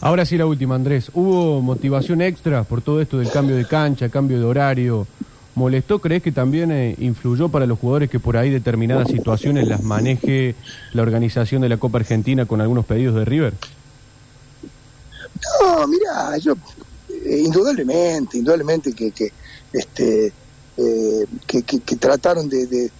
Ahora 0.00 0.24
sí 0.24 0.36
la 0.38 0.46
última, 0.46 0.74
Andrés. 0.74 1.10
¿Hubo 1.14 1.60
motivación 1.60 2.22
extra 2.22 2.64
por 2.64 2.80
todo 2.82 3.00
esto 3.00 3.18
del 3.18 3.30
cambio 3.30 3.54
de 3.56 3.66
cancha, 3.66 4.08
cambio 4.08 4.38
de 4.38 4.44
horario? 4.46 5.06
¿Molestó? 5.60 5.98
¿Crees 5.98 6.22
que 6.22 6.32
también 6.32 6.72
eh, 6.72 6.96
influyó 6.98 7.50
para 7.50 7.66
los 7.66 7.78
jugadores 7.78 8.08
que 8.08 8.18
por 8.18 8.38
ahí 8.38 8.48
determinadas 8.48 9.08
situaciones 9.08 9.68
las 9.68 9.82
maneje 9.82 10.54
la 10.94 11.02
organización 11.02 11.60
de 11.60 11.68
la 11.68 11.76
Copa 11.76 11.98
Argentina 11.98 12.46
con 12.46 12.62
algunos 12.62 12.86
pedidos 12.86 13.14
de 13.14 13.26
River? 13.26 13.52
No, 15.60 15.86
mira, 15.86 16.38
yo 16.38 16.54
eh, 17.10 17.42
indudablemente, 17.44 18.38
indudablemente 18.38 18.94
que, 18.94 19.10
que 19.10 19.32
este 19.74 20.32
eh, 20.78 21.26
que, 21.46 21.62
que- 21.62 21.80
que 21.80 21.96
trataron 21.96 22.48
de, 22.48 22.66
de- 22.66 22.90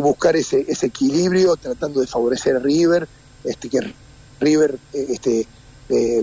buscar 0.00 0.34
ese, 0.34 0.64
ese 0.66 0.86
equilibrio, 0.86 1.56
tratando 1.56 2.00
de 2.00 2.06
favorecer 2.06 2.56
a 2.56 2.58
River, 2.58 3.06
este 3.44 3.68
que 3.68 3.80
River 4.40 4.78
eh, 4.94 5.06
este 5.10 5.46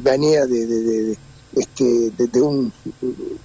venía 0.02 0.48
de- 0.48 0.66
de- 0.66 1.18
este 1.56 1.84
de, 2.18 2.26
de 2.28 2.42
un 2.42 2.74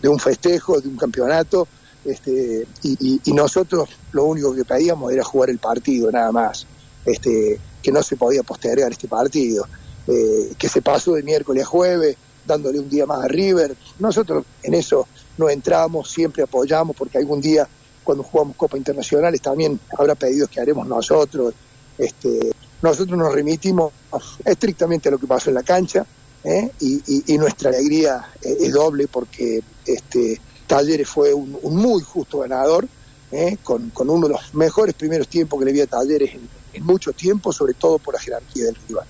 de 0.00 0.08
un 0.08 0.18
festejo, 0.18 0.80
de 0.80 0.88
un 0.88 0.96
campeonato, 0.96 1.68
este 2.04 2.66
y, 2.82 2.96
y- 3.14 3.20
y 3.24 3.32
nosotros 3.32 3.88
lo 4.12 4.24
único 4.24 4.54
que 4.54 4.64
pedíamos 4.64 5.12
era 5.12 5.22
jugar 5.24 5.50
el 5.50 5.58
partido, 5.58 6.10
nada 6.10 6.32
más, 6.32 6.66
este 7.04 7.58
que 7.82 7.92
no 7.92 8.02
se 8.02 8.16
podía 8.16 8.42
postergar 8.42 8.90
este 8.92 9.08
partido 9.08 9.66
eh, 10.06 10.52
que 10.58 10.68
se 10.68 10.82
pasó 10.82 11.12
de 11.14 11.22
miércoles 11.22 11.62
a 11.64 11.66
jueves, 11.66 12.16
dándole 12.46 12.78
un 12.80 12.88
día 12.88 13.06
más 13.06 13.24
a 13.24 13.28
River. 13.28 13.76
Nosotros 13.98 14.44
en 14.62 14.74
eso 14.74 15.06
no 15.38 15.48
entramos, 15.48 16.10
siempre 16.10 16.42
apoyamos, 16.42 16.96
porque 16.96 17.18
algún 17.18 17.40
día 17.40 17.66
cuando 18.04 18.22
jugamos 18.24 18.56
Copa 18.56 18.76
Internacionales 18.76 19.40
también 19.40 19.78
habrá 19.96 20.14
pedidos 20.14 20.48
que 20.50 20.60
haremos 20.60 20.86
nosotros. 20.86 21.54
Este, 21.96 22.50
nosotros 22.82 23.16
nos 23.18 23.32
remitimos 23.32 23.92
estrictamente 24.44 25.08
a 25.08 25.12
lo 25.12 25.18
que 25.18 25.26
pasó 25.26 25.50
en 25.50 25.54
la 25.56 25.62
cancha 25.62 26.04
¿eh? 26.44 26.70
y, 26.80 27.32
y- 27.34 27.38
nuestra 27.38 27.68
alegría 27.70 28.26
eh, 28.42 28.56
es 28.60 28.72
doble 28.72 29.06
porque 29.06 29.62
este, 29.86 30.40
Talleres 30.70 31.08
fue 31.08 31.34
un, 31.34 31.58
un 31.62 31.76
muy 31.76 32.00
justo 32.02 32.38
ganador, 32.38 32.86
¿eh? 33.32 33.56
con, 33.62 33.90
con 33.90 34.08
uno 34.08 34.28
de 34.28 34.34
los 34.34 34.54
mejores 34.54 34.94
primeros 34.94 35.28
tiempos 35.28 35.58
que 35.58 35.64
le 35.66 35.72
vi 35.72 35.80
a 35.80 35.86
Talleres 35.86 36.34
en, 36.34 36.48
en 36.72 36.84
mucho 36.84 37.12
tiempo, 37.12 37.52
sobre 37.52 37.74
todo 37.74 37.98
por 37.98 38.14
la 38.14 38.20
jerarquía 38.20 38.66
del 38.66 38.76
rival. 38.88 39.04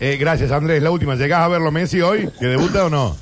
Eh, 0.00 0.16
gracias, 0.16 0.50
Andrés. 0.52 0.82
La 0.82 0.90
última, 0.90 1.14
¿llegás 1.16 1.40
a 1.42 1.48
verlo 1.48 1.70
Messi 1.70 2.00
hoy? 2.00 2.30
¿Que 2.38 2.46
debuta 2.46 2.86
o 2.86 2.90
no? 2.90 3.16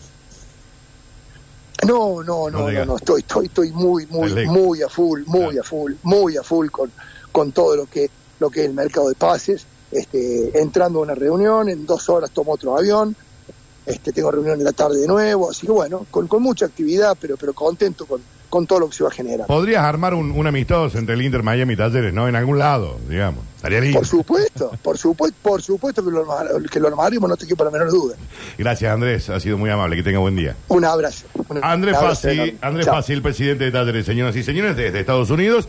No, 1.86 2.22
no, 2.22 2.22
No 2.22 2.50
no, 2.50 2.58
no, 2.60 2.66
digas. 2.68 2.86
no, 2.86 2.96
estoy, 2.96 3.20
estoy, 3.20 3.46
estoy 3.46 3.70
muy, 3.72 4.06
muy, 4.06 4.46
muy 4.46 4.82
a 4.82 4.88
full, 4.88 5.22
muy 5.26 5.40
Claro. 5.54 5.60
a 5.60 5.64
full, 5.64 5.92
muy 6.02 6.36
a 6.36 6.42
full 6.42 6.68
con, 6.68 6.92
con 7.32 7.52
todo 7.52 7.74
lo 7.76 7.86
que, 7.86 8.10
lo 8.38 8.50
que 8.50 8.60
es 8.60 8.66
el 8.66 8.74
mercado 8.74 9.08
de 9.08 9.14
pases. 9.14 9.64
Este, 9.90 10.60
entrando 10.60 11.00
a 11.00 11.02
una 11.02 11.14
reunión, 11.14 11.68
en 11.68 11.86
dos 11.86 12.08
horas 12.10 12.30
tomo 12.30 12.52
otro 12.52 12.76
avión, 12.78 13.16
este, 13.86 14.12
tengo 14.12 14.30
reunión 14.30 14.58
en 14.58 14.64
la 14.64 14.72
tarde 14.72 15.00
de 15.00 15.06
nuevo, 15.06 15.50
así 15.50 15.66
que 15.66 15.72
bueno, 15.72 16.06
con, 16.10 16.26
con 16.28 16.42
mucha 16.42 16.66
actividad, 16.66 17.16
pero, 17.20 17.36
pero 17.36 17.52
contento 17.52 18.06
con, 18.06 18.20
con 18.48 18.66
todo 18.66 18.80
lo 18.80 18.88
que 18.90 18.96
se 18.96 19.04
va 19.04 19.10
a 19.10 19.12
generar. 19.12 19.46
Podrías 19.46 19.84
armar 19.84 20.14
un, 20.14 20.32
un 20.32 20.46
amistoso 20.46 20.98
entre 20.98 21.14
el 21.14 21.22
Inter 21.22 21.42
Miami 21.42 21.74
y 21.74 21.76
Talleres, 21.76 22.12
¿no? 22.12 22.28
En 22.28 22.36
algún 22.36 22.58
lado, 22.58 22.98
digamos. 23.08 23.44
Estaría 23.56 23.80
lindo. 23.80 23.98
Por 23.98 24.06
supuesto, 24.06 24.72
por 24.82 24.96
supuesto, 24.96 25.36
por 25.42 25.60
supuesto 25.62 26.02
que 26.02 26.10
lo, 26.10 26.26
que 26.70 26.80
lo 26.80 26.88
armaremos, 26.88 27.28
no 27.28 27.36
te 27.36 27.46
quepa 27.46 27.64
la 27.64 27.70
menor 27.70 27.90
duda. 27.90 28.16
Gracias, 28.56 28.90
Andrés. 28.90 29.28
Ha 29.28 29.38
sido 29.38 29.58
muy 29.58 29.68
amable. 29.68 29.96
Que 29.96 30.02
tenga 30.02 30.18
buen 30.18 30.34
día. 30.34 30.56
Un 30.68 30.82
abrazo. 30.84 31.26
un 31.48 31.62
Andrés 31.62 31.94
abrazo 31.94 32.28
Fassi, 32.28 32.40
enorme. 32.40 32.58
Andrés 32.62 33.10
el 33.10 33.20
presidente 33.20 33.64
de 33.64 33.70
Talleres, 33.70 34.06
señoras 34.06 34.34
y 34.36 34.42
señores, 34.42 34.76
desde 34.76 35.00
Estados 35.00 35.28
Unidos. 35.28 35.68